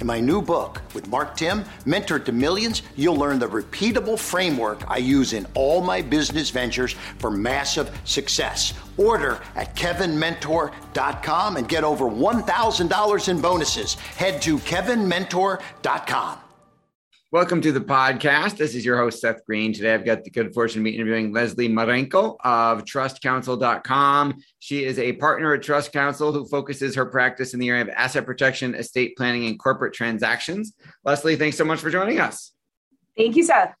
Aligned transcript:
In 0.00 0.06
my 0.06 0.20
new 0.20 0.40
book 0.40 0.80
with 0.94 1.08
Mark 1.08 1.36
Timm, 1.36 1.64
Mentor 1.84 2.20
to 2.20 2.32
Millions, 2.32 2.82
you'll 2.96 3.16
learn 3.16 3.38
the 3.38 3.48
repeatable 3.48 4.18
framework 4.18 4.88
I 4.88 4.98
use 4.98 5.32
in 5.32 5.46
all 5.54 5.80
my 5.80 6.02
business 6.02 6.50
ventures 6.50 6.94
for 7.18 7.30
massive 7.30 7.90
success. 8.04 8.74
Order 8.96 9.40
at 9.56 9.74
kevinmentor.com 9.74 11.56
and 11.56 11.68
get 11.68 11.84
over 11.84 12.04
$1,000 12.04 13.28
in 13.28 13.40
bonuses. 13.40 13.94
Head 13.94 14.40
to 14.42 14.58
kevinmentor.com. 14.58 16.38
Welcome 17.30 17.60
to 17.60 17.72
the 17.72 17.80
podcast. 17.80 18.56
This 18.56 18.74
is 18.74 18.86
your 18.86 18.96
host, 18.96 19.20
Seth 19.20 19.44
Green. 19.44 19.74
Today, 19.74 19.92
I've 19.92 20.06
got 20.06 20.24
the 20.24 20.30
good 20.30 20.54
fortune 20.54 20.82
to 20.82 20.90
be 20.90 20.96
interviewing 20.96 21.30
Leslie 21.30 21.68
Marenko 21.68 22.38
of 22.42 22.86
trustcounsel.com. 22.86 24.42
She 24.60 24.84
is 24.86 24.98
a 24.98 25.12
partner 25.12 25.52
at 25.52 25.62
Trust 25.62 25.92
Counsel 25.92 26.32
who 26.32 26.46
focuses 26.46 26.94
her 26.94 27.04
practice 27.04 27.52
in 27.52 27.60
the 27.60 27.68
area 27.68 27.82
of 27.82 27.90
asset 27.90 28.24
protection, 28.24 28.74
estate 28.74 29.14
planning, 29.14 29.46
and 29.46 29.58
corporate 29.58 29.92
transactions. 29.92 30.72
Leslie, 31.04 31.36
thanks 31.36 31.58
so 31.58 31.66
much 31.66 31.80
for 31.80 31.90
joining 31.90 32.18
us. 32.18 32.54
Thank 33.14 33.36
you, 33.36 33.42
Seth. 33.42 33.74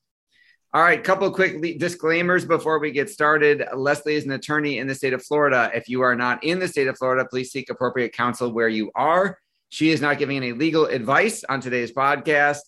All 0.74 0.82
right, 0.82 1.02
couple 1.02 1.30
quick 1.30 1.78
disclaimers 1.78 2.44
before 2.44 2.78
we 2.78 2.90
get 2.90 3.08
started. 3.08 3.64
Leslie 3.74 4.16
is 4.16 4.26
an 4.26 4.32
attorney 4.32 4.76
in 4.76 4.86
the 4.86 4.94
state 4.94 5.14
of 5.14 5.24
Florida. 5.24 5.70
If 5.74 5.88
you 5.88 6.02
are 6.02 6.14
not 6.14 6.44
in 6.44 6.58
the 6.58 6.68
state 6.68 6.86
of 6.86 6.98
Florida, 6.98 7.26
please 7.26 7.50
seek 7.50 7.70
appropriate 7.70 8.12
counsel 8.12 8.52
where 8.52 8.68
you 8.68 8.90
are. 8.94 9.38
She 9.70 9.90
is 9.90 10.02
not 10.02 10.18
giving 10.18 10.36
any 10.36 10.52
legal 10.52 10.84
advice 10.84 11.44
on 11.44 11.62
today's 11.62 11.92
podcast. 11.92 12.58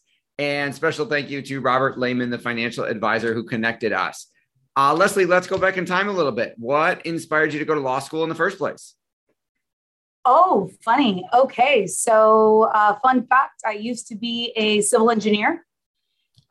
And 0.41 0.75
special 0.75 1.05
thank 1.05 1.29
you 1.29 1.43
to 1.43 1.61
Robert 1.61 1.99
Lehman, 1.99 2.31
the 2.31 2.39
financial 2.39 2.85
advisor 2.85 3.35
who 3.35 3.45
connected 3.45 3.93
us. 3.93 4.27
Uh, 4.75 4.95
Leslie, 4.95 5.27
let's 5.27 5.47
go 5.47 5.59
back 5.59 5.77
in 5.77 5.85
time 5.85 6.09
a 6.09 6.13
little 6.13 6.33
bit. 6.33 6.55
What 6.57 7.05
inspired 7.05 7.53
you 7.53 7.59
to 7.59 7.67
go 7.67 7.75
to 7.75 7.81
law 7.81 7.99
school 7.99 8.23
in 8.23 8.31
the 8.31 8.35
first 8.35 8.57
place? 8.57 8.95
Oh, 10.25 10.71
funny. 10.83 11.29
Okay. 11.35 11.87
So, 11.87 12.71
uh, 12.75 12.99
fun 13.01 13.27
fact 13.27 13.61
I 13.67 13.73
used 13.73 14.07
to 14.09 14.15
be 14.15 14.55
a 14.57 14.81
civil 14.81 15.11
engineer, 15.11 15.67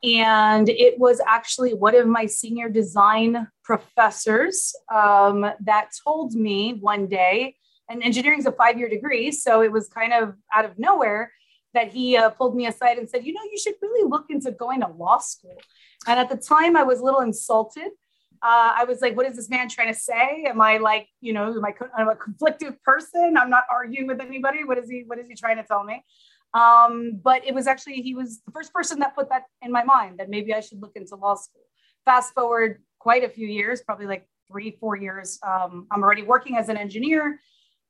and 0.04 0.68
it 0.68 0.96
was 1.00 1.20
actually 1.26 1.74
one 1.74 1.96
of 1.96 2.06
my 2.06 2.26
senior 2.26 2.68
design 2.68 3.48
professors 3.64 4.72
um, 4.94 5.44
that 5.64 5.90
told 6.04 6.34
me 6.34 6.78
one 6.80 7.08
day, 7.08 7.56
and 7.88 8.04
engineering 8.04 8.38
is 8.38 8.46
a 8.46 8.52
five 8.52 8.78
year 8.78 8.88
degree. 8.88 9.32
So, 9.32 9.62
it 9.62 9.72
was 9.72 9.88
kind 9.88 10.12
of 10.12 10.36
out 10.54 10.64
of 10.64 10.78
nowhere 10.78 11.32
that 11.74 11.88
he 11.88 12.16
uh, 12.16 12.30
pulled 12.30 12.56
me 12.56 12.66
aside 12.66 12.98
and 12.98 13.08
said, 13.08 13.24
you 13.24 13.32
know, 13.32 13.40
you 13.50 13.58
should 13.58 13.74
really 13.80 14.08
look 14.08 14.26
into 14.28 14.50
going 14.50 14.80
to 14.80 14.88
law 14.88 15.18
school. 15.18 15.56
And 16.06 16.18
at 16.18 16.28
the 16.28 16.36
time, 16.36 16.76
I 16.76 16.82
was 16.82 17.00
a 17.00 17.04
little 17.04 17.20
insulted. 17.20 17.90
Uh, 18.42 18.72
I 18.78 18.84
was 18.84 19.00
like, 19.02 19.16
what 19.16 19.26
is 19.26 19.36
this 19.36 19.50
man 19.50 19.68
trying 19.68 19.92
to 19.92 19.98
say? 19.98 20.46
Am 20.48 20.60
I 20.60 20.78
like, 20.78 21.08
you 21.20 21.32
know, 21.32 21.52
am 21.52 21.64
I, 21.64 21.74
I'm 21.96 22.08
a 22.08 22.16
conflicted 22.16 22.82
person? 22.82 23.36
I'm 23.38 23.50
not 23.50 23.64
arguing 23.70 24.06
with 24.06 24.20
anybody. 24.20 24.64
What 24.64 24.78
is 24.78 24.88
he, 24.88 25.04
what 25.06 25.18
is 25.18 25.28
he 25.28 25.34
trying 25.34 25.56
to 25.56 25.62
tell 25.62 25.84
me? 25.84 26.02
Um, 26.54 27.20
but 27.22 27.46
it 27.46 27.54
was 27.54 27.66
actually, 27.66 28.02
he 28.02 28.14
was 28.14 28.40
the 28.46 28.50
first 28.52 28.72
person 28.72 28.98
that 29.00 29.14
put 29.14 29.28
that 29.28 29.44
in 29.62 29.70
my 29.70 29.84
mind 29.84 30.18
that 30.18 30.30
maybe 30.30 30.54
I 30.54 30.60
should 30.60 30.80
look 30.80 30.96
into 30.96 31.16
law 31.16 31.34
school. 31.34 31.62
Fast 32.04 32.32
forward 32.34 32.82
quite 32.98 33.24
a 33.24 33.28
few 33.28 33.46
years, 33.46 33.82
probably 33.82 34.06
like 34.06 34.26
three, 34.48 34.76
four 34.80 34.96
years. 34.96 35.38
Um, 35.46 35.86
I'm 35.90 36.02
already 36.02 36.22
working 36.22 36.56
as 36.56 36.68
an 36.68 36.76
engineer 36.76 37.40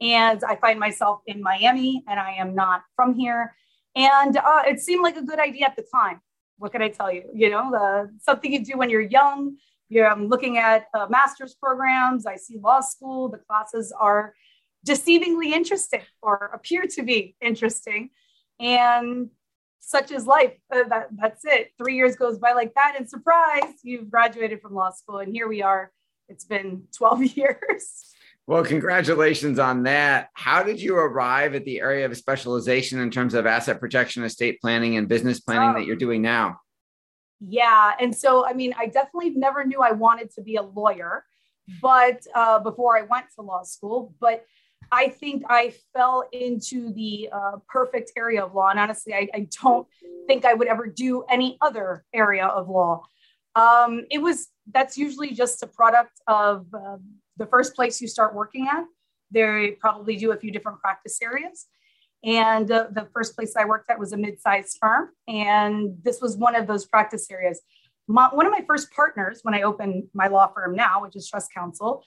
and 0.00 0.42
I 0.44 0.56
find 0.56 0.80
myself 0.80 1.20
in 1.26 1.42
Miami 1.42 2.02
and 2.08 2.18
I 2.18 2.32
am 2.32 2.54
not 2.54 2.82
from 2.96 3.14
here. 3.14 3.54
And 3.94 4.36
uh, 4.36 4.62
it 4.66 4.80
seemed 4.80 5.02
like 5.02 5.16
a 5.16 5.22
good 5.22 5.38
idea 5.38 5.66
at 5.66 5.76
the 5.76 5.84
time. 5.92 6.20
What 6.58 6.72
can 6.72 6.82
I 6.82 6.88
tell 6.88 7.12
you? 7.12 7.24
You 7.34 7.50
know, 7.50 8.08
something 8.20 8.52
you 8.52 8.64
do 8.64 8.76
when 8.76 8.90
you're 8.90 9.00
young. 9.00 9.56
You're, 9.88 10.06
I'm 10.06 10.28
looking 10.28 10.58
at 10.58 10.86
uh, 10.94 11.06
master's 11.08 11.54
programs. 11.54 12.26
I 12.26 12.36
see 12.36 12.58
law 12.58 12.80
school. 12.80 13.28
The 13.28 13.38
classes 13.38 13.92
are 13.98 14.34
deceivingly 14.86 15.52
interesting 15.52 16.02
or 16.22 16.50
appear 16.54 16.82
to 16.82 17.02
be 17.02 17.34
interesting. 17.40 18.10
And 18.58 19.30
such 19.80 20.12
is 20.12 20.26
life. 20.26 20.52
Uh, 20.70 20.84
that, 20.88 21.08
that's 21.16 21.44
it. 21.44 21.72
Three 21.76 21.96
years 21.96 22.14
goes 22.14 22.38
by 22.38 22.52
like 22.52 22.74
that. 22.74 22.94
And 22.96 23.08
surprise, 23.08 23.74
you've 23.82 24.10
graduated 24.10 24.60
from 24.60 24.74
law 24.74 24.90
school. 24.90 25.18
And 25.18 25.32
here 25.32 25.48
we 25.48 25.62
are. 25.62 25.90
It's 26.28 26.44
been 26.44 26.84
12 26.96 27.22
years. 27.36 28.14
Well, 28.46 28.64
congratulations 28.64 29.58
on 29.58 29.84
that. 29.84 30.30
How 30.34 30.62
did 30.62 30.80
you 30.80 30.96
arrive 30.96 31.54
at 31.54 31.64
the 31.64 31.80
area 31.80 32.04
of 32.06 32.16
specialization 32.16 32.98
in 32.98 33.10
terms 33.10 33.34
of 33.34 33.46
asset 33.46 33.78
protection, 33.78 34.24
estate 34.24 34.60
planning, 34.60 34.96
and 34.96 35.08
business 35.08 35.40
planning 35.40 35.74
that 35.74 35.86
you're 35.86 35.96
doing 35.96 36.20
now? 36.20 36.58
Yeah. 37.40 37.92
And 37.98 38.14
so, 38.14 38.46
I 38.46 38.52
mean, 38.52 38.74
I 38.78 38.86
definitely 38.86 39.30
never 39.30 39.64
knew 39.64 39.80
I 39.80 39.92
wanted 39.92 40.30
to 40.34 40.42
be 40.42 40.56
a 40.56 40.62
lawyer, 40.62 41.24
but 41.80 42.26
uh, 42.34 42.58
before 42.58 42.98
I 42.98 43.02
went 43.02 43.26
to 43.36 43.42
law 43.42 43.62
school, 43.62 44.14
but 44.20 44.44
I 44.92 45.08
think 45.08 45.44
I 45.48 45.72
fell 45.94 46.28
into 46.32 46.92
the 46.92 47.28
uh, 47.32 47.52
perfect 47.68 48.12
area 48.16 48.44
of 48.44 48.54
law. 48.54 48.70
And 48.70 48.80
honestly, 48.80 49.14
I, 49.14 49.28
I, 49.32 49.46
don't 49.62 49.86
think 50.26 50.44
I 50.44 50.54
would 50.54 50.66
ever 50.66 50.86
do 50.86 51.22
any 51.30 51.58
other 51.60 52.04
area 52.12 52.46
of 52.46 52.68
law. 52.68 53.04
Um, 53.54 54.06
it 54.10 54.18
was 54.18 54.48
that's 54.72 54.96
usually 54.96 55.32
just 55.32 55.62
a 55.62 55.66
product 55.66 56.20
of 56.26 56.66
uh, 56.74 56.96
the 57.36 57.46
first 57.46 57.74
place 57.74 58.00
you 58.00 58.08
start 58.08 58.34
working 58.34 58.68
at. 58.70 58.84
They 59.30 59.76
probably 59.80 60.16
do 60.16 60.32
a 60.32 60.36
few 60.36 60.50
different 60.50 60.80
practice 60.80 61.18
areas. 61.22 61.66
And 62.22 62.70
uh, 62.70 62.88
the 62.92 63.08
first 63.14 63.34
place 63.34 63.54
I 63.56 63.64
worked 63.64 63.90
at 63.90 63.98
was 63.98 64.12
a 64.12 64.16
mid-sized 64.16 64.76
firm, 64.78 65.08
and 65.26 65.96
this 66.02 66.20
was 66.20 66.36
one 66.36 66.54
of 66.54 66.66
those 66.66 66.84
practice 66.84 67.30
areas. 67.30 67.62
My, 68.08 68.28
one 68.28 68.44
of 68.44 68.52
my 68.52 68.62
first 68.66 68.90
partners, 68.92 69.40
when 69.42 69.54
I 69.54 69.62
opened 69.62 70.04
my 70.12 70.26
law 70.26 70.48
firm 70.48 70.74
now, 70.74 71.02
which 71.02 71.16
is 71.16 71.28
Trust 71.28 71.50
Counsel, 71.54 72.04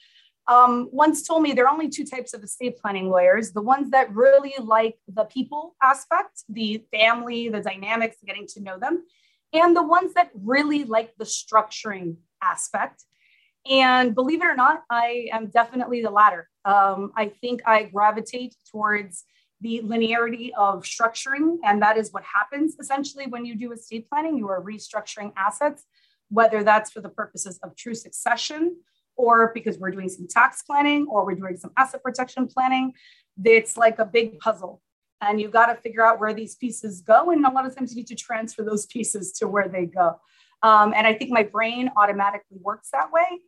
um, 0.47 0.89
once 0.91 1.25
told 1.25 1.41
me 1.41 1.53
there 1.53 1.65
are 1.65 1.73
only 1.73 1.89
two 1.89 2.05
types 2.05 2.33
of 2.33 2.43
estate 2.43 2.77
planning 2.77 3.09
lawyers: 3.09 3.53
the 3.53 3.61
ones 3.61 3.89
that 3.91 4.13
really 4.13 4.53
like 4.59 4.97
the 5.07 5.23
people 5.23 5.75
aspect, 5.81 6.43
the 6.47 6.83
family, 6.91 7.49
the 7.49 7.61
dynamics, 7.61 8.17
getting 8.23 8.45
to 8.47 8.61
know 8.61 8.77
them, 8.77 9.05
and 9.53 9.75
the 9.75 9.83
ones 9.83 10.13
that 10.15 10.31
really 10.33 10.83
like 10.83 11.13
the 11.17 11.25
structuring 11.25 12.17
aspect. 12.41 13.03
And 13.69 14.13
believe 14.13 14.41
it 14.41 14.45
or 14.45 14.55
not, 14.55 14.83
I 14.89 15.27
am 15.31 15.47
definitely 15.47 16.01
the 16.01 16.09
latter. 16.09 16.49
Um, 16.65 17.13
I 17.15 17.27
think 17.27 17.61
I 17.65 17.83
gravitate 17.83 18.55
towards 18.69 19.23
the 19.61 19.81
linearity 19.85 20.51
of 20.57 20.83
structuring, 20.83 21.57
and 21.63 21.81
that 21.81 21.97
is 21.97 22.11
what 22.11 22.23
happens 22.23 22.75
essentially 22.79 23.27
when 23.27 23.45
you 23.45 23.55
do 23.55 23.71
estate 23.71 24.09
planning. 24.09 24.37
You 24.37 24.49
are 24.49 24.61
restructuring 24.61 25.31
assets, 25.37 25.85
whether 26.29 26.63
that's 26.63 26.91
for 26.91 26.99
the 26.99 27.09
purposes 27.09 27.59
of 27.63 27.75
true 27.77 27.95
succession 27.95 28.77
or 29.15 29.51
because 29.53 29.77
we're 29.77 29.91
doing 29.91 30.09
some 30.09 30.27
tax 30.27 30.63
planning 30.63 31.07
or 31.09 31.25
we're 31.25 31.35
doing 31.35 31.55
some 31.55 31.71
asset 31.77 32.03
protection 32.03 32.47
planning. 32.47 32.93
It's 33.43 33.77
like 33.77 33.99
a 33.99 34.05
big 34.05 34.39
puzzle. 34.39 34.81
And 35.29 35.39
you've 35.39 35.51
got 35.51 35.67
to 35.67 35.75
figure 35.75 36.05
out 36.05 36.19
where 36.19 36.33
these 36.33 36.55
pieces 36.55 37.01
go. 37.01 37.31
And 37.31 37.45
a 37.45 37.49
lot 37.49 37.65
of 37.65 37.75
times 37.75 37.91
you 37.91 37.97
need 37.97 38.07
to 38.07 38.15
transfer 38.15 38.63
those 38.63 38.85
pieces 38.85 39.31
to 39.33 39.47
where 39.47 39.67
they 39.67 39.85
go. 39.85 40.19
Um, 40.61 40.93
and 40.95 41.07
I 41.07 41.13
think 41.13 41.31
my 41.31 41.43
brain 41.43 41.91
automatically 41.95 42.57
works 42.61 42.89
that 42.91 43.11
way. 43.11 43.39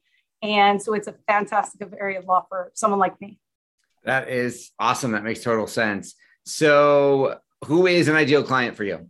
And 0.42 0.81
so 0.81 0.94
it's 0.94 1.07
a 1.07 1.16
fantastic 1.27 1.88
area 2.00 2.19
of 2.19 2.25
law 2.25 2.45
for 2.48 2.72
someone 2.75 3.00
like 3.00 3.19
me. 3.19 3.39
That 4.04 4.30
is 4.30 4.72
awesome. 4.80 5.12
That 5.12 5.24
makes 5.24 5.42
total 5.42 5.68
sense. 5.68 6.16
So, 6.45 7.39
who 7.66 7.88
is 7.88 8.07
an 8.07 8.16
ideal 8.16 8.44
client 8.44 8.78
for 8.78 8.83
you? 8.83 9.10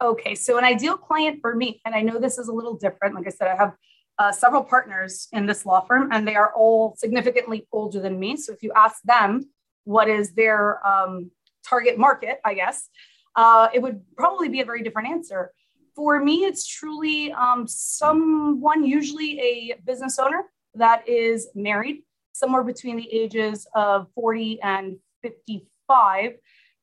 Okay, 0.00 0.36
so 0.36 0.58
an 0.58 0.64
ideal 0.64 0.96
client 0.96 1.40
for 1.40 1.56
me, 1.56 1.80
and 1.84 1.92
I 1.92 2.02
know 2.02 2.20
this 2.20 2.38
is 2.38 2.46
a 2.46 2.52
little 2.52 2.74
different. 2.74 3.16
Like 3.16 3.26
I 3.26 3.30
said, 3.30 3.48
I 3.48 3.56
have 3.56 3.74
uh, 4.16 4.30
several 4.30 4.62
partners 4.62 5.26
in 5.32 5.46
this 5.46 5.66
law 5.66 5.80
firm, 5.80 6.10
and 6.12 6.26
they 6.26 6.36
are 6.36 6.52
all 6.54 6.94
significantly 6.96 7.66
older 7.72 7.98
than 7.98 8.20
me. 8.20 8.36
So 8.36 8.52
if 8.52 8.62
you 8.62 8.70
ask 8.76 9.02
them 9.02 9.48
what 9.88 10.06
is 10.06 10.32
their 10.34 10.86
um, 10.86 11.30
target 11.66 11.98
market, 11.98 12.40
I 12.44 12.52
guess, 12.52 12.90
uh, 13.36 13.68
it 13.72 13.80
would 13.80 14.02
probably 14.18 14.50
be 14.50 14.60
a 14.60 14.64
very 14.64 14.82
different 14.82 15.08
answer. 15.08 15.50
For 15.96 16.22
me, 16.22 16.44
it's 16.44 16.66
truly 16.66 17.32
um, 17.32 17.66
someone, 17.66 18.84
usually 18.84 19.40
a 19.40 19.80
business 19.86 20.18
owner 20.18 20.42
that 20.74 21.08
is 21.08 21.48
married, 21.54 22.02
somewhere 22.32 22.62
between 22.62 22.96
the 22.96 23.10
ages 23.10 23.66
of 23.74 24.08
40 24.14 24.60
and 24.62 24.98
55. 25.22 26.32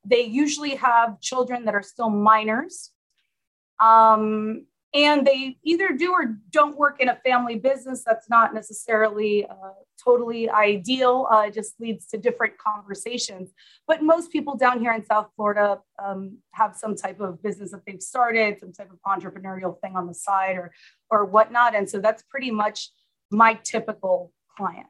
They 0.03 0.21
usually 0.21 0.75
have 0.75 1.21
children 1.21 1.65
that 1.65 1.75
are 1.75 1.83
still 1.83 2.09
minors. 2.09 2.91
Um, 3.79 4.65
and 4.95 5.27
they 5.27 5.57
either 5.63 5.89
do 5.89 6.11
or 6.11 6.37
don't 6.49 6.75
work 6.75 6.99
in 6.99 7.09
a 7.09 7.15
family 7.17 7.59
business. 7.59 8.03
That's 8.03 8.29
not 8.29 8.55
necessarily 8.55 9.45
uh, 9.45 9.73
totally 10.05 10.49
ideal. 10.49 11.27
Uh, 11.31 11.45
it 11.47 11.53
just 11.53 11.79
leads 11.79 12.07
to 12.07 12.17
different 12.17 12.53
conversations. 12.57 13.51
But 13.87 14.03
most 14.03 14.31
people 14.31 14.55
down 14.55 14.79
here 14.79 14.93
in 14.93 15.05
South 15.05 15.27
Florida 15.35 15.79
um, 16.03 16.37
have 16.51 16.75
some 16.75 16.95
type 16.95 17.19
of 17.19 17.41
business 17.41 17.71
that 17.71 17.81
they've 17.85 18.01
started, 18.01 18.59
some 18.59 18.71
type 18.71 18.91
of 18.91 18.99
entrepreneurial 19.05 19.79
thing 19.81 19.95
on 19.95 20.07
the 20.07 20.13
side, 20.13 20.55
or 20.55 20.71
or 21.09 21.25
whatnot. 21.25 21.75
And 21.75 21.89
so 21.89 21.99
that's 21.99 22.23
pretty 22.23 22.51
much 22.51 22.91
my 23.31 23.59
typical 23.63 24.31
client. 24.55 24.87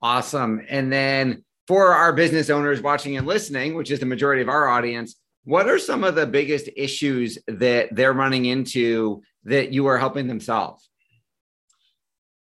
Awesome. 0.00 0.62
And 0.68 0.92
then 0.92 1.44
for 1.68 1.92
our 1.92 2.12
business 2.12 2.50
owners 2.50 2.80
watching 2.80 3.16
and 3.16 3.26
listening, 3.26 3.74
which 3.74 3.90
is 3.90 4.00
the 4.00 4.06
majority 4.06 4.42
of 4.42 4.48
our 4.48 4.68
audience, 4.68 5.16
what 5.44 5.68
are 5.68 5.78
some 5.78 6.04
of 6.04 6.14
the 6.14 6.26
biggest 6.26 6.68
issues 6.76 7.38
that 7.46 7.94
they're 7.94 8.12
running 8.12 8.46
into 8.46 9.22
that 9.44 9.72
you 9.72 9.86
are 9.86 9.98
helping 9.98 10.26
them 10.26 10.40
solve? 10.40 10.80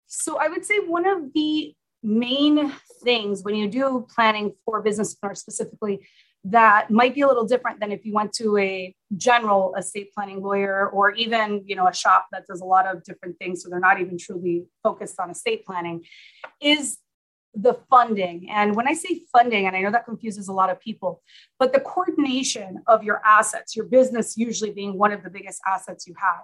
So 0.08 0.38
I 0.40 0.48
would 0.48 0.66
say 0.66 0.80
one 0.80 1.06
of 1.06 1.34
the 1.34 1.76
main 2.08 2.74
things 3.04 3.44
when 3.44 3.56
you 3.56 3.68
do 3.68 4.08
planning 4.14 4.54
for 4.64 4.82
business 4.82 5.16
owners 5.22 5.40
specifically 5.40 6.00
that 6.44 6.90
might 6.90 7.14
be 7.14 7.22
a 7.22 7.28
little 7.28 7.46
different 7.46 7.80
than 7.82 7.92
if 7.92 8.06
you 8.06 8.14
went 8.14 8.32
to 8.32 8.58
a 8.58 8.96
general 9.18 9.76
estate 9.76 10.14
planning 10.14 10.42
lawyer 10.42 10.90
or 10.90 11.12
even 11.12 11.62
you 11.66 11.76
know 11.76 11.88
a 11.88 11.94
shop 11.94 12.28
that 12.32 12.46
does 12.48 12.62
a 12.62 12.66
lot 12.66 12.88
of 12.88 13.04
different 13.04 13.38
things 13.38 13.62
so 13.62 13.70
they're 13.70 13.80
not 13.80 14.00
even 14.00 14.18
truly 14.18 14.66
focused 14.82 15.20
on 15.20 15.30
estate 15.30 15.66
planning 15.66 16.04
is 16.62 17.00
the 17.60 17.74
funding. 17.90 18.50
And 18.50 18.76
when 18.76 18.88
I 18.88 18.94
say 18.94 19.22
funding, 19.32 19.66
and 19.66 19.76
I 19.76 19.82
know 19.82 19.92
that 19.92 20.06
confuses 20.06 20.48
a 20.48 20.54
lot 20.54 20.70
of 20.70 20.80
people, 20.80 21.22
but 21.58 21.74
the 21.74 21.80
coordination 21.80 22.84
of 22.88 23.04
your 23.04 23.22
assets, 23.26 23.76
your 23.76 23.86
business 23.86 24.38
usually 24.38 24.72
being 24.72 24.98
one 24.98 25.12
of 25.12 25.24
the 25.24 25.30
biggest 25.30 25.62
assets 25.68 26.08
you 26.08 26.14
have, 26.18 26.44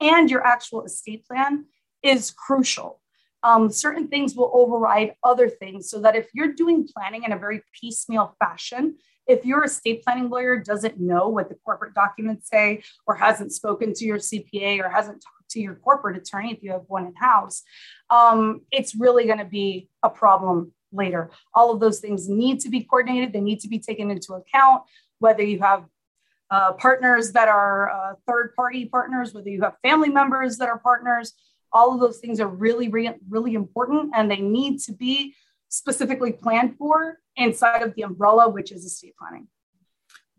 and 0.00 0.30
your 0.30 0.44
actual 0.44 0.82
estate 0.84 1.26
plan 1.26 1.66
is 2.02 2.30
crucial. 2.30 3.00
Um, 3.44 3.70
certain 3.70 4.08
things 4.08 4.34
will 4.34 4.50
override 4.54 5.14
other 5.22 5.48
things 5.48 5.90
so 5.90 6.00
that 6.00 6.16
if 6.16 6.28
you're 6.34 6.54
doing 6.54 6.88
planning 6.88 7.24
in 7.24 7.32
a 7.32 7.38
very 7.38 7.62
piecemeal 7.78 8.34
fashion, 8.40 8.96
if 9.26 9.44
your 9.44 9.64
estate 9.64 10.02
planning 10.02 10.28
lawyer 10.28 10.58
doesn't 10.58 10.98
know 10.98 11.28
what 11.28 11.48
the 11.48 11.54
corporate 11.64 11.94
documents 11.94 12.48
say 12.48 12.82
or 13.06 13.14
hasn't 13.14 13.52
spoken 13.52 13.92
to 13.94 14.04
your 14.04 14.18
CPA 14.18 14.80
or 14.80 14.88
hasn't 14.88 15.22
talked 15.22 15.50
to 15.50 15.60
your 15.60 15.74
corporate 15.76 16.16
attorney, 16.16 16.52
if 16.52 16.62
you 16.62 16.72
have 16.72 16.82
one 16.88 17.06
in 17.06 17.14
house, 17.14 17.62
um, 18.10 18.62
it's 18.70 18.94
really 18.94 19.26
going 19.26 19.38
to 19.38 19.44
be 19.44 19.88
a 20.02 20.10
problem 20.10 20.72
later. 20.92 21.30
All 21.54 21.70
of 21.70 21.80
those 21.80 22.00
things 22.00 22.28
need 22.28 22.60
to 22.60 22.70
be 22.70 22.82
coordinated, 22.82 23.32
they 23.32 23.40
need 23.40 23.60
to 23.60 23.68
be 23.68 23.78
taken 23.78 24.10
into 24.10 24.34
account, 24.34 24.82
whether 25.18 25.42
you 25.42 25.58
have 25.60 25.84
uh, 26.50 26.72
partners 26.74 27.32
that 27.32 27.48
are 27.48 27.90
uh, 27.90 28.14
third 28.26 28.54
party 28.54 28.86
partners, 28.86 29.32
whether 29.32 29.48
you 29.48 29.62
have 29.62 29.76
family 29.82 30.08
members 30.08 30.58
that 30.58 30.68
are 30.68 30.78
partners. 30.78 31.32
All 31.74 31.92
of 31.92 32.00
those 32.00 32.18
things 32.18 32.40
are 32.40 32.48
really, 32.48 32.88
really, 32.88 33.14
really 33.28 33.54
important 33.54 34.12
and 34.14 34.30
they 34.30 34.40
need 34.40 34.78
to 34.82 34.92
be 34.92 35.34
specifically 35.68 36.32
planned 36.32 36.76
for 36.78 37.18
inside 37.36 37.82
of 37.82 37.94
the 37.94 38.02
umbrella, 38.02 38.48
which 38.48 38.72
is 38.72 38.84
estate 38.84 39.14
planning. 39.18 39.48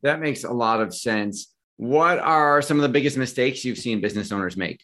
That 0.01 0.19
makes 0.19 0.43
a 0.43 0.51
lot 0.51 0.81
of 0.81 0.95
sense. 0.95 1.53
What 1.77 2.19
are 2.19 2.61
some 2.61 2.77
of 2.77 2.83
the 2.83 2.89
biggest 2.89 3.17
mistakes 3.17 3.65
you've 3.65 3.77
seen 3.77 4.01
business 4.01 4.31
owners 4.31 4.55
make? 4.55 4.81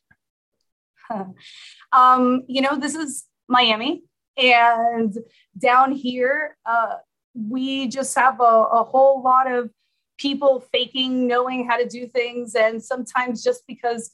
um, 1.91 2.43
you 2.47 2.61
know, 2.61 2.77
this 2.77 2.95
is 2.95 3.25
Miami, 3.47 4.03
and 4.37 5.17
down 5.57 5.91
here, 5.91 6.57
uh, 6.65 6.95
we 7.33 7.87
just 7.87 8.15
have 8.15 8.39
a, 8.39 8.43
a 8.43 8.83
whole 8.83 9.21
lot 9.21 9.51
of 9.51 9.69
people 10.17 10.63
faking 10.71 11.27
knowing 11.27 11.67
how 11.67 11.77
to 11.77 11.87
do 11.87 12.07
things. 12.07 12.55
And 12.55 12.83
sometimes 12.83 13.43
just 13.43 13.65
because 13.67 14.11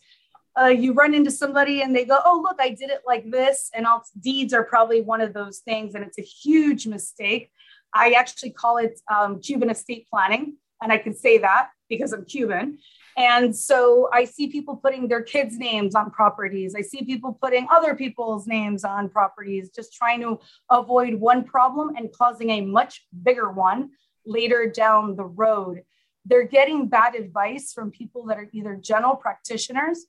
uh, 0.60 0.68
you 0.68 0.94
run 0.94 1.14
into 1.14 1.32
somebody 1.32 1.82
and 1.82 1.96
they 1.96 2.06
go, 2.06 2.20
Oh, 2.26 2.42
look, 2.44 2.58
I 2.60 2.70
did 2.70 2.90
it 2.90 3.02
like 3.06 3.30
this. 3.30 3.70
And 3.74 3.86
all 3.86 4.04
deeds 4.20 4.54
are 4.54 4.64
probably 4.64 5.02
one 5.02 5.22
of 5.22 5.34
those 5.34 5.60
things. 5.60 5.96
And 5.96 6.04
it's 6.04 6.18
a 6.18 6.24
huge 6.24 6.88
mistake. 6.88 7.52
I 7.94 8.12
actually 8.12 8.52
call 8.52 8.78
it 8.78 9.00
um, 9.14 9.40
Cuban 9.40 9.70
estate 9.70 10.08
planning. 10.10 10.58
And 10.82 10.92
I 10.92 10.98
can 10.98 11.16
say 11.16 11.40
that 11.40 11.70
because 11.90 12.14
I'm 12.14 12.26
Cuban. 12.26 12.80
And 13.18 13.56
so 13.56 14.10
I 14.14 14.26
see 14.26 14.48
people 14.48 14.76
putting 14.76 15.08
their 15.08 15.24
kids' 15.24 15.58
names 15.58 15.96
on 15.96 16.12
properties. 16.12 16.76
I 16.76 16.82
see 16.82 17.04
people 17.04 17.38
putting 17.42 17.68
other 17.72 17.96
people's 17.96 18.46
names 18.46 18.84
on 18.84 19.10
properties, 19.10 19.72
just 19.72 19.94
trying 19.94 20.22
to 20.22 20.40
avoid 20.70 21.16
one 21.16 21.44
problem 21.44 21.96
and 21.96 22.12
causing 22.14 22.52
a 22.52 22.62
much 22.62 23.08
bigger 23.24 23.50
one 23.50 23.90
later 24.26 24.70
down 24.70 25.16
the 25.16 25.26
road. 25.26 25.82
They're 26.26 26.46
getting 26.46 26.90
bad 26.90 27.16
advice 27.16 27.74
from 27.74 27.90
people 27.90 28.26
that 28.28 28.38
are 28.38 28.50
either 28.54 28.76
general 28.76 29.16
practitioners 29.16 30.06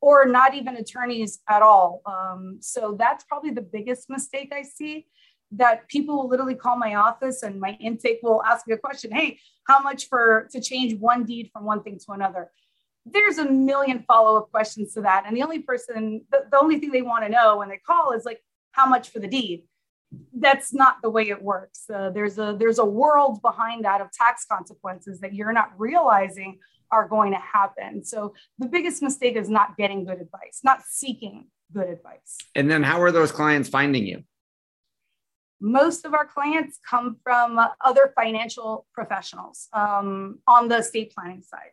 or 0.00 0.26
not 0.26 0.54
even 0.54 0.76
attorneys 0.76 1.40
at 1.48 1.62
all. 1.62 2.02
Um, 2.06 2.58
so 2.60 2.96
that's 2.98 3.24
probably 3.24 3.50
the 3.50 3.62
biggest 3.62 4.08
mistake 4.08 4.52
I 4.54 4.62
see 4.62 5.06
that 5.52 5.88
people 5.88 6.16
will 6.16 6.28
literally 6.28 6.54
call 6.54 6.76
my 6.76 6.94
office 6.94 7.42
and 7.42 7.60
my 7.60 7.76
intake 7.80 8.20
will 8.22 8.42
ask 8.44 8.66
me 8.68 8.74
a 8.74 8.78
question 8.78 9.10
hey 9.10 9.38
how 9.66 9.80
much 9.80 10.08
for 10.08 10.48
to 10.52 10.60
change 10.60 10.98
one 10.98 11.24
deed 11.24 11.50
from 11.52 11.64
one 11.64 11.82
thing 11.82 11.98
to 12.06 12.12
another? 12.12 12.50
There's 13.04 13.38
a 13.38 13.50
million 13.50 14.04
follow-up 14.06 14.50
questions 14.50 14.94
to 14.94 15.00
that 15.02 15.24
and 15.26 15.36
the 15.36 15.42
only 15.42 15.60
person 15.60 16.24
the, 16.30 16.44
the 16.50 16.58
only 16.58 16.78
thing 16.78 16.92
they 16.92 17.02
want 17.02 17.24
to 17.24 17.30
know 17.30 17.58
when 17.58 17.68
they 17.68 17.78
call 17.78 18.12
is 18.12 18.24
like 18.24 18.40
how 18.72 18.86
much 18.86 19.10
for 19.10 19.18
the 19.18 19.26
deed? 19.26 19.64
That's 20.32 20.72
not 20.72 21.02
the 21.02 21.10
way 21.10 21.28
it 21.28 21.42
works. 21.42 21.88
Uh, 21.92 22.10
there's 22.10 22.38
a 22.38 22.56
there's 22.58 22.78
a 22.78 22.84
world 22.84 23.42
behind 23.42 23.84
that 23.84 24.00
of 24.00 24.12
tax 24.12 24.44
consequences 24.44 25.20
that 25.20 25.34
you're 25.34 25.52
not 25.52 25.72
realizing 25.78 26.58
are 26.92 27.08
going 27.08 27.32
to 27.32 27.38
happen 27.38 28.04
so 28.04 28.34
the 28.58 28.66
biggest 28.66 29.02
mistake 29.02 29.36
is 29.36 29.48
not 29.48 29.76
getting 29.76 30.04
good 30.04 30.20
advice 30.20 30.60
not 30.64 30.80
seeking 30.88 31.46
good 31.72 31.88
advice 31.88 32.36
and 32.54 32.70
then 32.70 32.82
how 32.82 33.00
are 33.00 33.12
those 33.12 33.32
clients 33.32 33.68
finding 33.68 34.06
you 34.06 34.22
most 35.60 36.06
of 36.06 36.14
our 36.14 36.26
clients 36.26 36.78
come 36.88 37.16
from 37.22 37.60
other 37.84 38.12
financial 38.16 38.86
professionals 38.94 39.68
um, 39.72 40.38
on 40.46 40.68
the 40.68 40.78
estate 40.78 41.12
planning 41.14 41.42
side. 41.42 41.72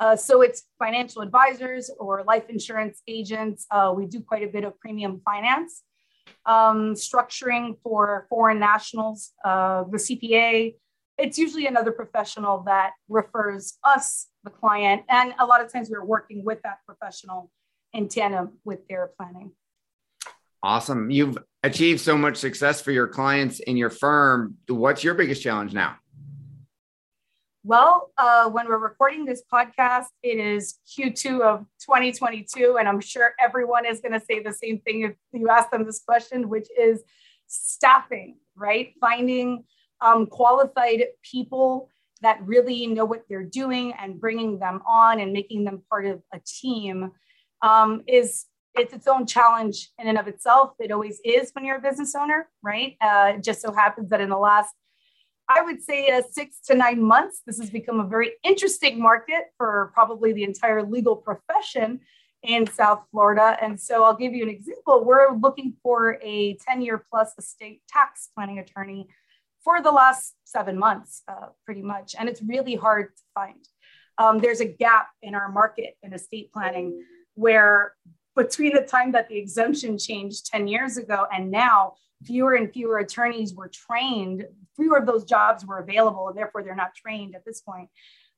Uh, 0.00 0.16
so 0.16 0.42
it's 0.42 0.62
financial 0.78 1.22
advisors 1.22 1.90
or 1.98 2.22
life 2.24 2.48
insurance 2.48 3.02
agents. 3.06 3.66
Uh, 3.70 3.92
we 3.94 4.06
do 4.06 4.20
quite 4.20 4.44
a 4.44 4.46
bit 4.46 4.64
of 4.64 4.78
premium 4.80 5.20
finance, 5.24 5.82
um, 6.46 6.94
structuring 6.94 7.76
for 7.82 8.26
foreign 8.30 8.60
nationals, 8.60 9.32
uh, 9.44 9.84
the 9.90 9.98
CPA. 9.98 10.74
It's 11.18 11.36
usually 11.36 11.66
another 11.66 11.90
professional 11.90 12.62
that 12.66 12.92
refers 13.08 13.76
us, 13.82 14.28
the 14.44 14.50
client, 14.50 15.02
and 15.08 15.34
a 15.40 15.46
lot 15.46 15.60
of 15.60 15.72
times 15.72 15.90
we're 15.90 16.04
working 16.04 16.44
with 16.44 16.62
that 16.62 16.78
professional 16.86 17.50
in 17.92 18.08
tandem 18.08 18.58
with 18.64 18.86
their 18.86 19.10
planning. 19.18 19.50
Awesome. 20.62 21.10
You've 21.10 21.38
achieved 21.64 22.00
so 22.00 22.16
much 22.16 22.36
success 22.36 22.80
for 22.80 22.92
your 22.92 23.08
clients 23.08 23.58
in 23.58 23.76
your 23.76 23.90
firm. 23.90 24.56
What's 24.68 25.02
your 25.02 25.14
biggest 25.14 25.42
challenge 25.42 25.72
now? 25.72 25.96
Well, 27.64 28.12
uh, 28.16 28.48
when 28.48 28.68
we're 28.68 28.78
recording 28.78 29.24
this 29.24 29.42
podcast, 29.52 30.06
it 30.22 30.38
is 30.38 30.78
Q2 30.96 31.40
of 31.40 31.66
2022. 31.80 32.76
And 32.78 32.88
I'm 32.88 33.00
sure 33.00 33.32
everyone 33.40 33.86
is 33.86 34.00
going 34.00 34.12
to 34.12 34.24
say 34.24 34.40
the 34.40 34.52
same 34.52 34.80
thing 34.80 35.02
if 35.02 35.14
you 35.32 35.48
ask 35.48 35.70
them 35.70 35.84
this 35.84 36.00
question, 36.00 36.48
which 36.48 36.68
is 36.78 37.02
staffing, 37.48 38.36
right? 38.56 38.94
Finding 39.00 39.64
um, 40.00 40.26
qualified 40.26 41.04
people 41.22 41.90
that 42.20 42.40
really 42.44 42.86
know 42.86 43.04
what 43.04 43.24
they're 43.28 43.44
doing 43.44 43.92
and 43.98 44.20
bringing 44.20 44.58
them 44.58 44.82
on 44.86 45.20
and 45.20 45.32
making 45.32 45.64
them 45.64 45.82
part 45.88 46.06
of 46.06 46.20
a 46.32 46.40
team 46.44 47.12
um, 47.62 48.02
is 48.06 48.46
it's 48.74 48.92
its 48.92 49.06
own 49.06 49.26
challenge 49.26 49.90
in 49.98 50.08
and 50.08 50.18
of 50.18 50.28
itself. 50.28 50.72
It 50.78 50.92
always 50.92 51.20
is 51.24 51.50
when 51.52 51.64
you're 51.64 51.78
a 51.78 51.80
business 51.80 52.14
owner, 52.14 52.48
right? 52.62 52.96
Uh, 53.00 53.32
it 53.36 53.42
just 53.42 53.60
so 53.60 53.72
happens 53.72 54.10
that 54.10 54.20
in 54.20 54.28
the 54.28 54.38
last 54.38 54.74
I 55.48 55.62
would 55.62 55.82
say 55.82 56.10
uh, 56.10 56.22
six 56.30 56.60
to 56.66 56.74
nine 56.74 57.02
months. 57.02 57.40
This 57.46 57.58
has 57.58 57.70
become 57.70 58.00
a 58.00 58.06
very 58.06 58.32
interesting 58.44 59.00
market 59.00 59.44
for 59.56 59.90
probably 59.94 60.32
the 60.32 60.44
entire 60.44 60.82
legal 60.82 61.16
profession 61.16 62.00
in 62.42 62.66
South 62.66 63.02
Florida. 63.10 63.56
And 63.60 63.80
so 63.80 64.04
I'll 64.04 64.16
give 64.16 64.34
you 64.34 64.42
an 64.42 64.50
example. 64.50 65.04
We're 65.04 65.34
looking 65.34 65.74
for 65.82 66.18
a 66.22 66.58
10 66.68 66.82
year 66.82 67.02
plus 67.10 67.32
estate 67.38 67.80
tax 67.88 68.28
planning 68.34 68.58
attorney 68.58 69.08
for 69.62 69.82
the 69.82 69.90
last 69.90 70.34
seven 70.44 70.78
months, 70.78 71.22
uh, 71.28 71.48
pretty 71.64 71.82
much. 71.82 72.14
And 72.18 72.28
it's 72.28 72.42
really 72.42 72.74
hard 72.74 73.16
to 73.16 73.22
find. 73.34 73.64
Um, 74.18 74.38
there's 74.38 74.60
a 74.60 74.64
gap 74.64 75.08
in 75.22 75.34
our 75.34 75.50
market 75.50 75.96
in 76.02 76.12
estate 76.12 76.52
planning 76.52 77.04
where 77.34 77.94
between 78.34 78.74
the 78.74 78.82
time 78.82 79.12
that 79.12 79.28
the 79.28 79.36
exemption 79.36 79.98
changed 79.98 80.46
10 80.46 80.68
years 80.68 80.96
ago 80.96 81.26
and 81.32 81.50
now, 81.50 81.94
fewer 82.24 82.54
and 82.54 82.72
fewer 82.72 82.98
attorneys 82.98 83.54
were 83.54 83.68
trained, 83.68 84.44
fewer 84.76 84.98
of 84.98 85.06
those 85.06 85.24
jobs 85.24 85.64
were 85.64 85.78
available, 85.78 86.28
and 86.28 86.36
therefore 86.36 86.62
they're 86.62 86.74
not 86.74 86.94
trained 86.94 87.34
at 87.34 87.44
this 87.44 87.60
point 87.60 87.88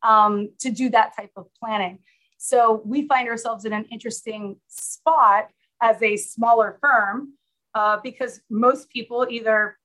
um, 0.02 0.50
to 0.58 0.70
do 0.70 0.90
that 0.90 1.16
type 1.16 1.30
of 1.36 1.46
planning. 1.58 1.98
So 2.38 2.82
we 2.84 3.06
find 3.06 3.28
ourselves 3.28 3.64
in 3.64 3.72
an 3.72 3.84
interesting 3.90 4.56
spot 4.68 5.48
as 5.82 6.02
a 6.02 6.16
smaller 6.16 6.78
firm 6.80 7.34
uh, 7.74 7.98
because 8.02 8.40
most 8.50 8.90
people 8.90 9.26
either 9.28 9.76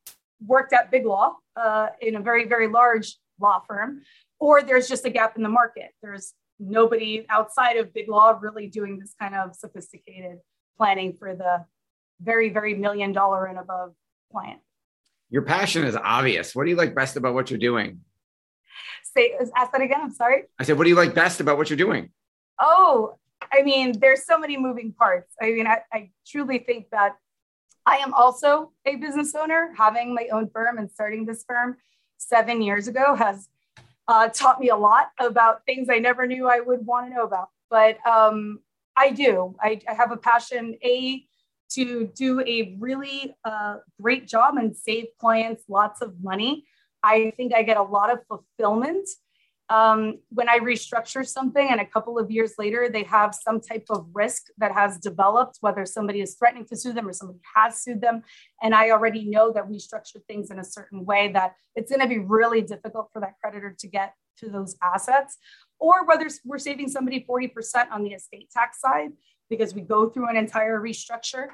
worked 0.46 0.74
at 0.74 0.92
Big 0.92 1.06
Law 1.06 1.36
uh, 1.56 1.88
in 2.01 2.15
a 2.15 2.22
very, 2.22 2.48
very 2.48 2.68
large 2.68 3.18
law 3.39 3.62
firm, 3.68 4.01
or 4.39 4.62
there's 4.62 4.88
just 4.88 5.06
a 5.06 5.10
gap 5.10 5.38
in 5.38 5.44
the 5.44 5.50
market. 5.50 5.92
There's 6.01 6.34
nobody 6.60 7.25
outside 7.30 7.77
of 7.77 7.94
Big 7.94 8.08
Law 8.10 8.38
really 8.39 8.68
doing 8.68 9.00
this 9.00 9.13
kind 9.20 9.36
of 9.36 9.56
sophisticated 9.56 10.38
planning 10.77 11.13
for 11.13 11.36
the 11.36 11.65
very, 12.22 12.50
very 12.50 12.75
million 12.75 13.12
dollar 13.12 13.46
and 13.46 13.58
above 13.58 13.94
client. 14.32 14.60
Your 15.30 15.42
passion 15.42 15.84
is 15.84 15.96
obvious. 15.96 16.56
What 16.56 16.63
do 16.65 16.70
you 16.70 16.75
like 16.75 16.96
best 16.96 17.18
about 17.18 17.34
what 17.34 17.50
you're 17.50 17.60
doing? 17.60 18.01
Say, 19.04 19.34
ask 19.56 19.72
that 19.72 19.82
again. 19.82 20.01
I'm 20.01 20.12
sorry. 20.12 20.44
I 20.60 20.63
said, 20.63 20.77
what 20.77 20.84
do 20.84 20.89
you 20.89 20.96
like 20.96 21.13
best 21.13 21.39
about 21.39 21.58
what 21.58 21.70
you're 21.70 21.77
doing? 21.77 22.12
Oh, 22.62 23.18
I 23.51 23.63
mean, 23.63 24.00
there's 24.00 24.25
so 24.25 24.38
many 24.38 24.58
moving 24.58 24.94
parts. 24.94 25.34
I 25.42 25.51
mean, 25.51 25.68
I, 25.68 25.80
I 25.92 26.12
truly 26.27 26.60
think 26.60 26.89
that 26.92 27.15
I 27.86 27.98
am 27.98 28.13
also 28.13 28.72
a 28.86 28.96
business 28.96 29.36
owner. 29.36 29.74
Having 29.77 30.15
my 30.15 30.27
own 30.32 30.50
firm 30.50 30.77
and 30.77 30.89
starting 30.89 31.25
this 31.25 31.44
firm 31.48 31.77
seven 32.18 32.62
years 32.62 32.88
ago 32.88 33.15
has 33.15 33.48
uh, 34.08 34.30
taught 34.30 34.60
me 34.60 34.70
a 34.70 34.75
lot 34.75 35.10
about 35.20 35.65
things 35.65 35.88
I 35.89 36.00
never 36.00 36.25
knew 36.27 36.48
I 36.48 36.60
would 36.60 36.86
want 36.86 37.08
to 37.08 37.13
know 37.13 37.24
about. 37.24 37.50
But 37.70 38.06
um, 38.08 38.60
I 38.96 39.12
do. 39.12 39.56
I, 39.62 39.82
I, 39.89 39.94
have 39.94 40.12
a 40.12 40.18
passion, 40.18 40.75
A, 40.84 41.25
to 41.72 42.08
do 42.15 42.42
a 42.42 42.75
really 42.80 43.36
uh, 43.44 43.77
great 44.01 44.27
job 44.27 44.58
and 44.58 44.75
save 44.75 45.06
clients 45.20 45.63
lots 45.68 46.01
of 46.01 46.13
money. 46.24 46.65
I 47.04 47.34
think 47.38 47.54
I 47.54 47.63
get 47.63 47.77
a 47.77 47.84
lot 47.84 48.12
of 48.12 48.20
fulfillment 48.27 49.08
um, 49.70 50.20
when 50.30 50.48
I 50.48 50.60
restructure 50.60 51.26
something 51.26 51.68
and 51.70 51.82
a 51.82 51.86
couple 51.86 52.20
of 52.20 52.30
years 52.30 52.54
later 52.60 52.88
they 52.88 53.04
have 53.04 53.34
some 53.34 53.60
type 53.60 53.86
of 53.90 54.08
risk 54.14 54.48
that 54.58 54.72
has 54.74 55.00
developed, 55.00 55.58
whether 55.62 55.86
somebody 55.86 56.22
is 56.22 56.36
threatening 56.36 56.66
to 56.68 56.76
sue 56.76 56.94
them 56.94 57.08
or 57.08 57.14
somebody 57.14 57.40
has 57.56 57.82
sued 57.82 58.02
them, 58.02 58.22
and 58.62 58.76
I 58.76 58.92
already 58.92 59.26
know 59.26 59.52
that 59.54 59.68
we 59.68 59.80
structure 59.80 60.20
things 60.28 60.52
in 60.52 60.60
a 60.60 60.64
certain 60.64 61.06
way 61.06 61.32
that 61.34 61.56
it's 61.76 61.92
going 61.92 62.02
to 62.02 62.08
be 62.08 62.20
really 62.20 62.62
difficult 62.62 63.10
for 63.12 63.20
that 63.22 63.34
creditor 63.42 63.76
to 63.80 63.88
get 63.88 64.14
to 64.40 64.50
those 64.50 64.76
assets, 64.84 65.38
or 65.80 66.06
whether 66.06 66.28
we're 66.44 66.58
saving 66.58 66.90
somebody 66.90 67.26
40% 67.28 67.90
on 67.92 68.04
the 68.04 68.12
estate 68.12 68.50
tax 68.52 68.80
side 68.82 69.12
because 69.50 69.74
we 69.74 69.82
go 69.82 70.10
through 70.10 70.30
an 70.30 70.36
entire 70.36 70.80
restructure. 70.80 71.48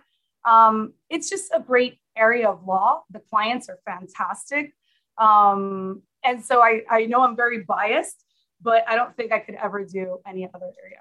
Um, 0.45 0.93
it's 1.09 1.29
just 1.29 1.51
a 1.53 1.59
great 1.59 1.99
area 2.17 2.49
of 2.49 2.65
law. 2.65 3.03
The 3.11 3.19
clients 3.19 3.69
are 3.69 3.79
fantastic. 3.85 4.73
Um, 5.17 6.01
and 6.23 6.43
so 6.43 6.61
I, 6.61 6.81
I 6.89 7.05
know 7.05 7.23
I'm 7.23 7.35
very 7.35 7.63
biased, 7.63 8.23
but 8.61 8.83
I 8.87 8.95
don't 8.95 9.15
think 9.15 9.31
I 9.31 9.39
could 9.39 9.55
ever 9.55 9.83
do 9.85 10.19
any 10.27 10.49
other 10.53 10.71
area. 10.83 10.99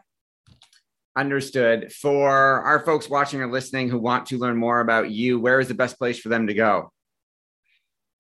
Understood. 1.16 1.92
For 1.92 2.30
our 2.30 2.80
folks 2.80 3.08
watching 3.08 3.40
or 3.40 3.50
listening 3.50 3.88
who 3.88 3.98
want 3.98 4.26
to 4.26 4.38
learn 4.38 4.56
more 4.56 4.80
about 4.80 5.10
you, 5.10 5.40
where 5.40 5.60
is 5.60 5.68
the 5.68 5.74
best 5.74 5.98
place 5.98 6.18
for 6.18 6.28
them 6.28 6.46
to 6.46 6.54
go? 6.54 6.92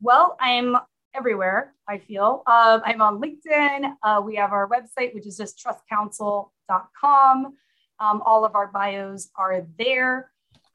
Well, 0.00 0.36
I'm 0.40 0.76
everywhere, 1.14 1.74
I 1.88 1.98
feel. 1.98 2.42
Uh, 2.46 2.80
I'm 2.84 3.00
on 3.02 3.20
LinkedIn. 3.20 3.94
Uh, 4.02 4.22
we 4.24 4.36
have 4.36 4.52
our 4.52 4.68
website, 4.68 5.14
which 5.14 5.26
is 5.26 5.36
just 5.36 5.62
trustcounsel.com. 5.64 7.54
Um, 8.00 8.22
all 8.24 8.44
of 8.44 8.54
our 8.54 8.68
bios 8.68 9.28
are 9.36 9.66
there. 9.78 10.30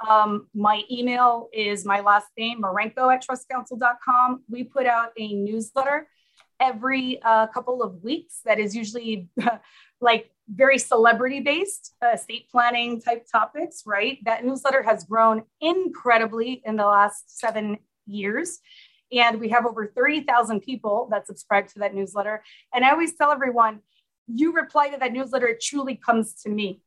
Um, 0.08 0.48
my 0.54 0.84
email 0.92 1.50
is 1.54 1.86
my 1.86 2.02
last 2.02 2.28
name, 2.38 2.62
Marenko 2.62 3.14
at 3.14 3.26
trustcounsel.com. 3.26 4.44
We 4.50 4.64
put 4.64 4.86
out 4.86 5.12
a 5.18 5.34
newsletter 5.34 6.08
every 6.60 7.22
uh, 7.24 7.48
couple 7.48 7.82
of 7.82 8.04
weeks 8.04 8.42
that 8.46 8.60
is 8.60 8.76
usually 8.76 9.30
like 10.02 10.32
very 10.48 10.78
celebrity 10.78 11.40
based 11.40 11.94
uh, 12.04 12.12
estate 12.14 12.50
planning 12.50 13.02
type 13.02 13.26
topics, 13.32 13.84
right? 13.86 14.20
That 14.26 14.46
newsletter 14.46 14.84
has 14.84 15.04
grown 15.04 15.44
incredibly 15.62 16.62
in 16.66 16.76
the 16.76 16.86
last 16.86 17.40
seven 17.40 17.78
years. 18.06 18.60
And 19.12 19.40
we 19.40 19.50
have 19.50 19.66
over 19.66 19.88
30,000 19.88 20.62
people 20.62 21.08
that 21.12 21.28
subscribe 21.28 21.68
to 21.70 21.80
that 21.80 21.94
newsletter. 21.94 22.44
And 22.74 22.84
I 22.84 22.92
always 22.92 23.16
tell 23.16 23.32
everyone, 23.32 23.80
you 24.28 24.54
reply 24.54 24.90
to 24.90 24.98
that 24.98 25.14
newsletter, 25.14 25.48
it 25.48 25.62
truly 25.62 25.96
comes 25.96 26.34
to 26.44 26.50
me. 26.50 26.82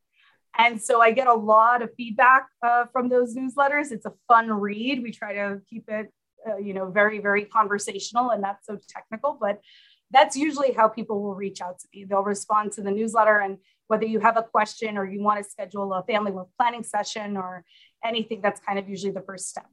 And 0.57 0.81
so 0.81 1.01
I 1.01 1.11
get 1.11 1.27
a 1.27 1.33
lot 1.33 1.81
of 1.81 1.93
feedback 1.95 2.47
uh, 2.63 2.85
from 2.91 3.07
those 3.07 3.35
newsletters. 3.35 3.91
It's 3.91 4.05
a 4.05 4.13
fun 4.27 4.51
read. 4.51 5.01
We 5.01 5.11
try 5.11 5.33
to 5.33 5.61
keep 5.69 5.87
it 5.87 6.11
uh, 6.47 6.57
you 6.57 6.73
know, 6.73 6.89
very, 6.89 7.19
very 7.19 7.45
conversational 7.45 8.29
and 8.29 8.41
not 8.41 8.59
so 8.63 8.77
technical, 8.87 9.37
but 9.39 9.61
that's 10.11 10.35
usually 10.35 10.73
how 10.73 10.87
people 10.87 11.21
will 11.21 11.35
reach 11.35 11.61
out 11.61 11.79
to 11.79 11.87
me. 11.93 12.03
They'll 12.03 12.23
respond 12.23 12.71
to 12.73 12.81
the 12.81 12.91
newsletter 12.91 13.39
and 13.39 13.57
whether 13.87 14.05
you 14.05 14.19
have 14.19 14.37
a 14.37 14.43
question 14.43 14.97
or 14.97 15.05
you 15.05 15.21
want 15.21 15.43
to 15.43 15.49
schedule 15.49 15.91
a 15.93 16.03
family 16.03 16.31
wealth 16.31 16.49
planning 16.57 16.83
session 16.83 17.35
or 17.35 17.65
anything, 18.05 18.39
that's 18.39 18.61
kind 18.61 18.77
of 18.77 18.87
usually 18.87 19.11
the 19.11 19.21
first 19.21 19.49
step. 19.49 19.65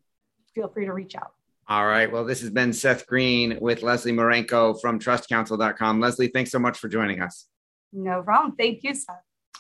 Feel 0.54 0.68
free 0.68 0.87
to 0.87 0.92
reach 0.94 1.14
out. 1.14 1.32
All 1.68 1.87
right. 1.87 2.11
Well, 2.11 2.25
this 2.25 2.40
has 2.40 2.50
been 2.50 2.73
Seth 2.73 3.06
Green 3.06 3.58
with 3.61 3.82
Leslie 3.82 4.12
Marenko 4.12 4.80
from 4.80 4.99
trustcounsel.com. 4.99 6.00
Leslie, 6.00 6.28
thanks 6.28 6.50
so 6.50 6.58
much 6.58 6.78
for 6.78 6.88
joining 6.88 7.20
us. 7.20 7.46
No 7.92 8.23
problem. 8.23 8.56
Thank 8.56 8.85
you, 8.85 8.94
Seth. 8.94 9.16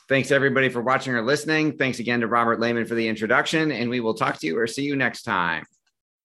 Thanks 0.08 0.30
everybody 0.30 0.68
for 0.68 0.80
watching 0.80 1.14
or 1.14 1.22
listening. 1.22 1.76
Thanks 1.76 1.98
again 1.98 2.20
to 2.20 2.26
Robert 2.26 2.60
Lehman 2.60 2.86
for 2.86 2.94
the 2.94 3.08
introduction, 3.08 3.72
and 3.72 3.90
we 3.90 4.00
will 4.00 4.14
talk 4.14 4.38
to 4.38 4.46
you 4.46 4.58
or 4.58 4.66
see 4.66 4.84
you 4.84 4.94
next 4.94 5.22
time. 5.22 5.64